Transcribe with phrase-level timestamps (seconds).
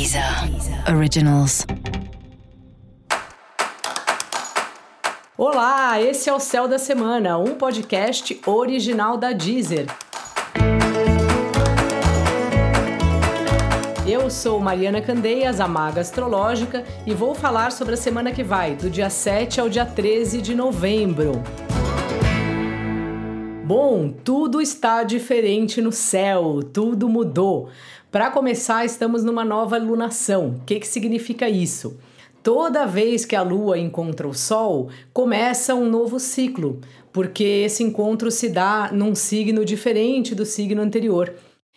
[0.00, 0.24] Deezer
[0.96, 1.66] Originals.
[5.36, 9.84] Olá, esse é o Céu da Semana, um podcast original da Deezer.
[14.08, 18.74] Eu sou Mariana Candeias, a maga astrológica, e vou falar sobre a semana que vai,
[18.74, 21.32] do dia 7 ao dia 13 de novembro.
[23.70, 27.68] Bom, tudo está diferente no céu, tudo mudou.
[28.10, 30.56] Para começar, estamos numa nova lunação.
[30.60, 31.96] O que, que significa isso?
[32.42, 36.80] Toda vez que a Lua encontra o Sol, começa um novo ciclo,
[37.12, 41.32] porque esse encontro se dá num signo diferente do signo anterior.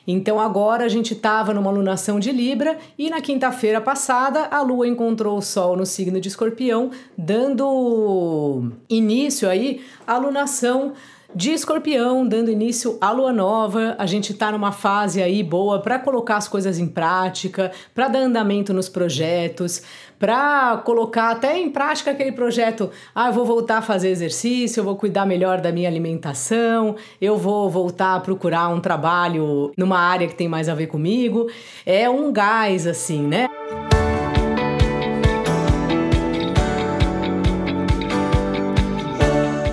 [0.08, 4.88] Então agora a gente estava numa lunação de Libra e na quinta-feira passada a Lua
[4.88, 10.94] encontrou o Sol no signo de Escorpião, dando início aí à lunação
[11.36, 13.96] de escorpião, dando início à lua nova.
[13.98, 18.20] A gente tá numa fase aí boa para colocar as coisas em prática, para dar
[18.20, 19.82] andamento nos projetos,
[20.20, 22.92] para colocar até em prática aquele projeto.
[23.16, 27.38] Ah, eu vou voltar a fazer exercício, eu vou cuidar melhor da minha alimentação, eu
[27.38, 31.50] vou voltar a procurar um trabalho numa área que tem mais a ver comigo.
[31.86, 33.48] É um gás assim, né?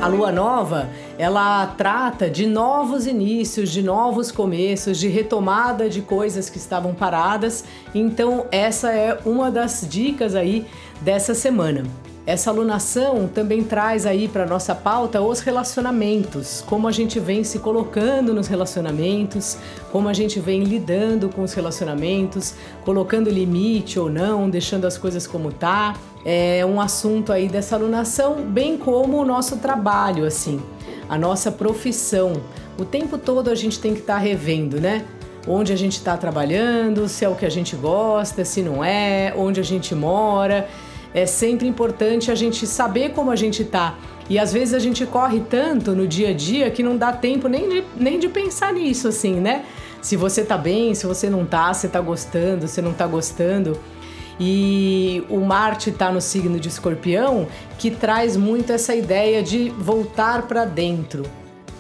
[0.01, 0.89] A lua nova
[1.21, 7.63] ela trata de novos inícios, de novos começos, de retomada de coisas que estavam paradas.
[7.95, 10.65] Então, essa é uma das dicas aí
[11.03, 11.83] dessa semana.
[12.25, 17.59] Essa alunação também traz aí para nossa pauta os relacionamentos, como a gente vem se
[17.59, 19.59] colocando nos relacionamentos,
[19.93, 25.27] como a gente vem lidando com os relacionamentos, colocando limite ou não, deixando as coisas
[25.27, 25.97] como tá.
[26.25, 30.63] É um assunto aí dessa alunação, bem como o nosso trabalho, assim
[31.11, 32.41] a nossa profissão.
[32.79, 35.05] O tempo todo a gente tem que estar tá revendo, né?
[35.47, 39.35] Onde a gente está trabalhando, se é o que a gente gosta, se não é,
[39.37, 40.69] onde a gente mora.
[41.13, 43.99] É sempre importante a gente saber como a gente está.
[44.29, 47.49] E às vezes a gente corre tanto no dia a dia que não dá tempo
[47.49, 49.65] nem de, nem de pensar nisso, assim, né?
[50.01, 53.77] Se você tá bem, se você não tá, se tá gostando, se não tá gostando.
[54.43, 57.47] E o Marte está no signo de Escorpião,
[57.79, 61.25] que traz muito essa ideia de voltar para dentro,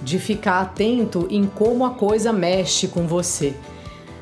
[0.02, 3.54] de ficar atento em como a coisa mexe com você.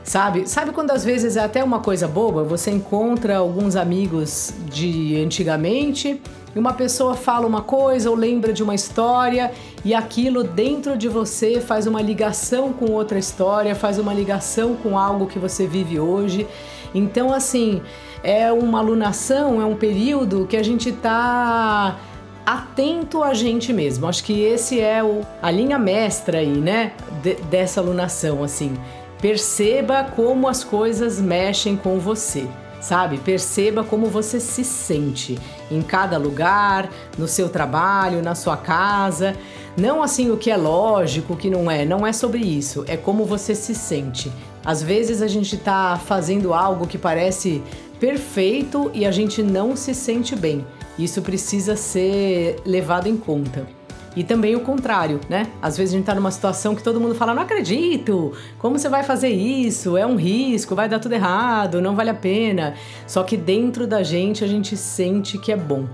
[0.09, 0.49] Sabe?
[0.49, 6.19] Sabe quando às vezes é até uma coisa boba, você encontra alguns amigos de antigamente,
[6.57, 9.53] e uma pessoa fala uma coisa ou lembra de uma história
[9.85, 14.99] e aquilo dentro de você faz uma ligação com outra história, faz uma ligação com
[14.99, 16.47] algo que você vive hoje.
[16.95, 17.83] Então, assim,
[18.23, 21.99] é uma alunação, é um período que a gente está
[22.47, 24.07] atento a gente mesmo.
[24.07, 26.93] Acho que esse é o, a linha mestra aí, né,
[27.23, 28.73] de, dessa alunação, assim.
[29.21, 32.47] Perceba como as coisas mexem com você,
[32.81, 33.19] sabe?
[33.19, 35.37] Perceba como você se sente
[35.71, 39.35] em cada lugar, no seu trabalho, na sua casa.
[39.77, 42.97] Não assim o que é lógico, o que não é, não é sobre isso, é
[42.97, 44.31] como você se sente.
[44.65, 47.63] Às vezes a gente está fazendo algo que parece
[47.99, 50.65] perfeito e a gente não se sente bem.
[50.97, 53.78] Isso precisa ser levado em conta.
[54.19, 55.47] E também o contrário, né?
[55.63, 58.89] Às vezes a gente tá numa situação que todo mundo fala: não acredito, como você
[58.89, 59.97] vai fazer isso?
[59.97, 62.75] É um risco, vai dar tudo errado, não vale a pena.
[63.07, 65.87] Só que dentro da gente a gente sente que é bom.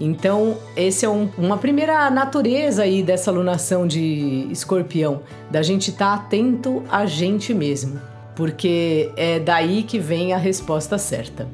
[0.00, 6.16] Então, esse é um, uma primeira natureza aí dessa alunação de escorpião, da gente estar
[6.16, 8.00] tá atento a gente mesmo
[8.34, 11.48] porque é daí que vem a resposta certa.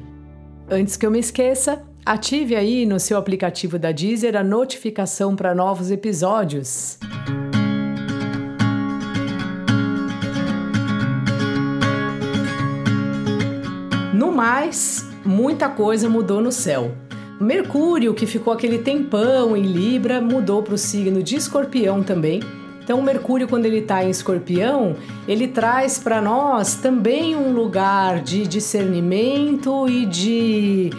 [0.69, 5.55] Antes que eu me esqueça, ative aí no seu aplicativo da Deezer a notificação para
[5.55, 6.99] novos episódios.
[14.13, 16.93] No mais, muita coisa mudou no céu.
[17.41, 22.39] Mercúrio, que ficou aquele tempão em Libra, mudou para o signo de Escorpião também
[22.85, 24.95] então, Mercúrio, quando ele está em Escorpião,
[25.27, 30.91] ele traz para nós também um lugar de discernimento e de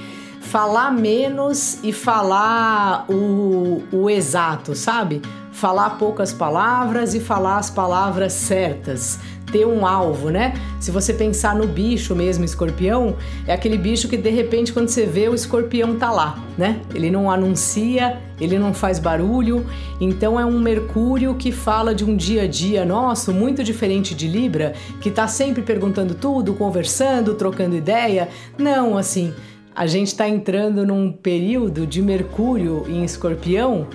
[0.47, 5.21] falar menos e falar o, o exato, sabe?
[5.53, 9.19] Falar poucas palavras e falar as palavras certas
[9.51, 10.55] ter um alvo, né?
[10.81, 13.17] Se você pensar no bicho mesmo, escorpião,
[13.47, 16.81] é aquele bicho que de repente quando você vê o escorpião tá lá, né?
[16.95, 19.65] Ele não anuncia, ele não faz barulho,
[20.01, 24.27] então é um Mercúrio que fala de um dia a dia nosso muito diferente de
[24.27, 28.29] Libra, que tá sempre perguntando tudo, conversando, trocando ideia.
[28.59, 29.33] Não, assim,
[29.77, 33.87] a gente está entrando num período de Mercúrio em Escorpião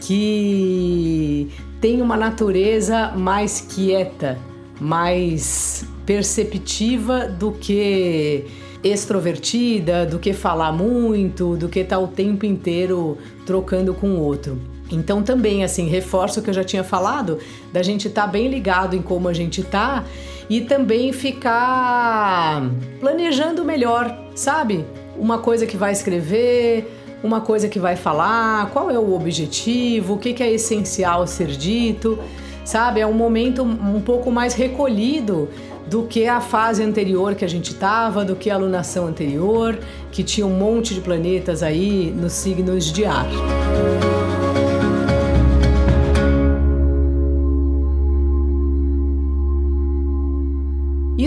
[0.00, 1.48] que
[1.80, 4.36] tem uma natureza mais quieta,
[4.80, 8.44] mais perceptiva do que
[8.82, 13.16] extrovertida, do que falar muito, do que estar tá o tempo inteiro
[13.46, 14.58] trocando com o outro.
[14.90, 17.38] Então também assim, reforço o que eu já tinha falado,
[17.72, 20.04] da gente estar tá bem ligado em como a gente tá
[20.48, 22.68] e também ficar
[22.98, 24.84] planejando melhor, sabe?
[25.16, 26.90] Uma coisa que vai escrever,
[27.22, 32.18] uma coisa que vai falar, qual é o objetivo, o que, é essencial ser dito,
[32.64, 33.00] sabe?
[33.00, 35.48] É um momento um pouco mais recolhido
[35.86, 39.78] do que a fase anterior que a gente estava, do que a alunação anterior,
[40.12, 43.26] que tinha um monte de planetas aí nos signos de ar.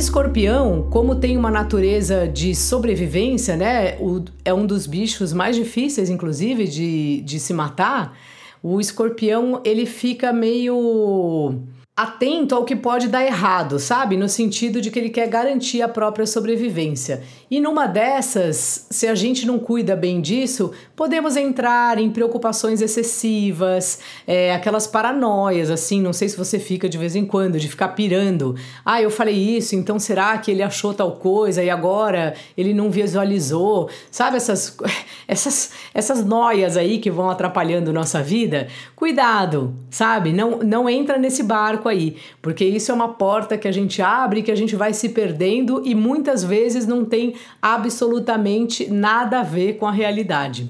[0.03, 3.95] Escorpião, como tem uma natureza de sobrevivência, né?
[3.99, 8.17] O, é um dos bichos mais difíceis, inclusive, de, de se matar.
[8.61, 11.59] O escorpião ele fica meio
[11.95, 14.17] atento ao que pode dar errado, sabe?
[14.17, 17.21] No sentido de que ele quer garantir a própria sobrevivência.
[17.51, 23.99] E numa dessas, se a gente não cuida bem disso, podemos entrar em preocupações excessivas,
[24.25, 26.01] é, aquelas paranoias, assim.
[26.01, 28.55] Não sei se você fica de vez em quando, de ficar pirando.
[28.83, 32.89] Ah, eu falei isso, então será que ele achou tal coisa e agora ele não
[32.89, 33.87] visualizou?
[34.09, 34.75] Sabe essas,
[35.27, 38.67] essas, essas noias aí que vão atrapalhando nossa vida?
[38.95, 40.33] Cuidado, sabe?
[40.33, 44.41] Não, não entra nesse barco aí, porque isso é uma porta que a gente abre,
[44.41, 49.73] que a gente vai se perdendo e muitas vezes não tem absolutamente nada a ver
[49.73, 50.69] com a realidade.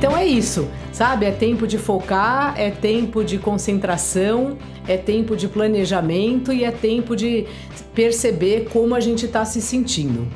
[0.00, 1.26] Então é isso, sabe?
[1.26, 4.56] É tempo de focar, é tempo de concentração,
[4.88, 7.46] é tempo de planejamento e é tempo de
[7.94, 10.26] perceber como a gente está se sentindo.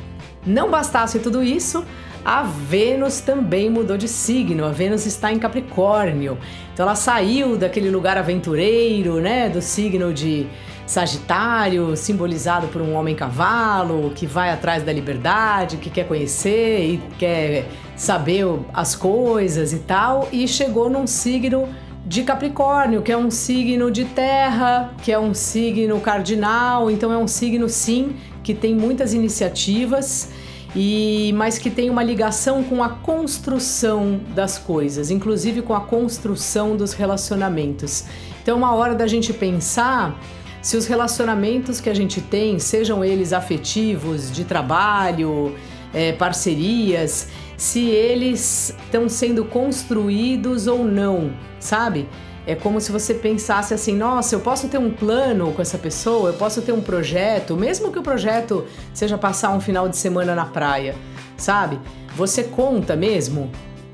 [0.46, 1.82] Não bastasse tudo isso,
[2.24, 4.64] a Vênus também mudou de signo.
[4.64, 6.38] A Vênus está em Capricórnio.
[6.72, 10.46] Então ela saiu daquele lugar aventureiro, né, do signo de
[10.86, 17.02] Sagitário, simbolizado por um homem cavalo que vai atrás da liberdade, que quer conhecer e
[17.18, 17.66] quer
[17.96, 21.68] saber as coisas e tal, e chegou num signo
[22.06, 27.16] de Capricórnio, que é um signo de terra, que é um signo cardinal, então é
[27.16, 30.28] um signo sim que tem muitas iniciativas
[30.74, 36.76] e mas que tem uma ligação com a construção das coisas, inclusive com a construção
[36.76, 38.04] dos relacionamentos.
[38.42, 40.18] Então, é uma hora da gente pensar
[40.60, 45.54] se os relacionamentos que a gente tem, sejam eles afetivos, de trabalho,
[45.92, 52.08] é, parcerias, se eles estão sendo construídos ou não, sabe?
[52.46, 56.30] É como se você pensasse assim: nossa, eu posso ter um plano com essa pessoa,
[56.30, 60.34] eu posso ter um projeto, mesmo que o projeto seja passar um final de semana
[60.34, 60.94] na praia,
[61.36, 61.80] sabe?
[62.14, 63.50] Você conta mesmo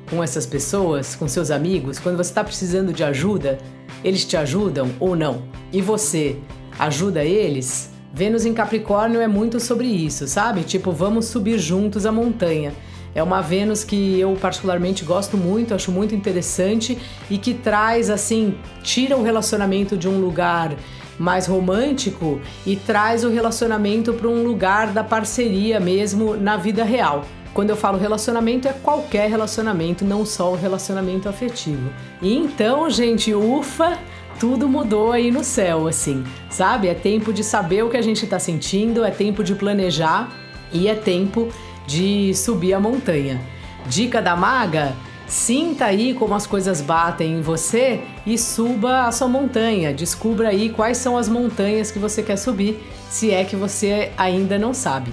[0.09, 3.59] com essas pessoas, com seus amigos, quando você está precisando de ajuda,
[4.03, 5.45] eles te ajudam ou não?
[5.73, 6.37] E você
[6.79, 7.91] ajuda eles?
[8.13, 10.65] Vênus em Capricórnio é muito sobre isso, sabe?
[10.65, 12.75] Tipo, vamos subir juntos a montanha.
[13.15, 16.97] É uma Vênus que eu particularmente gosto muito, acho muito interessante
[17.29, 20.77] e que traz assim, tira o relacionamento de um lugar
[21.19, 27.25] mais romântico e traz o relacionamento para um lugar da parceria mesmo na vida real.
[27.53, 31.91] Quando eu falo relacionamento, é qualquer relacionamento, não só o relacionamento afetivo.
[32.23, 33.99] E então, gente, ufa,
[34.39, 36.89] tudo mudou aí no céu, assim, sabe?
[36.89, 40.31] É tempo de saber o que a gente está sentindo, é tempo de planejar
[40.73, 41.49] e é tempo
[41.87, 43.41] de subir a montanha.
[43.87, 44.95] Dica da maga:
[45.27, 49.93] sinta aí como as coisas batem em você e suba a sua montanha.
[49.93, 54.59] Descubra aí quais são as montanhas que você quer subir, se é que você ainda
[54.59, 55.13] não sabe.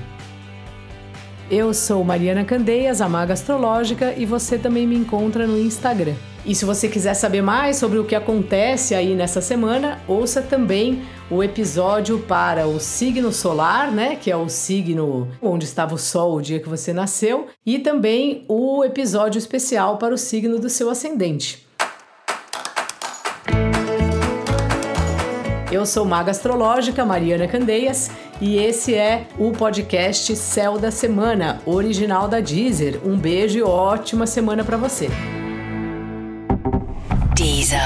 [1.50, 6.14] Eu sou Mariana Candeias, a Maga Astrológica, e você também me encontra no Instagram.
[6.46, 11.04] E se você quiser saber mais sobre o que acontece aí nessa semana, ouça também
[11.32, 16.36] o episódio para o signo solar, né, que é o signo onde estava o sol
[16.36, 20.90] o dia que você nasceu, e também o episódio especial para o signo do seu
[20.90, 21.67] ascendente.
[25.70, 28.10] Eu sou maga astrológica Mariana Candeias
[28.40, 33.02] e esse é o podcast Céu da Semana, original da Deezer.
[33.04, 35.10] Um beijo e ótima semana para você.
[37.36, 37.82] Deezer.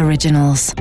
[0.00, 0.72] Originals.